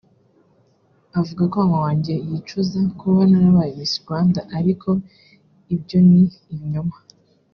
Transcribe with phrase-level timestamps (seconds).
[1.19, 4.89] Avuga ko mama wanjye yicuza kuba narabaye Miss Rwanda ariko
[5.73, 6.97] ibyo ni ibinyoma